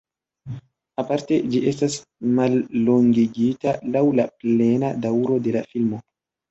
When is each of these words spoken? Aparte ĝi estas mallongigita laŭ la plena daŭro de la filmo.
Aparte 1.03 1.37
ĝi 1.51 1.61
estas 1.73 1.99
mallongigita 2.39 3.77
laŭ 3.97 4.05
la 4.23 4.29
plena 4.43 4.95
daŭro 5.07 5.41
de 5.49 5.59
la 5.61 5.67
filmo. 5.73 6.07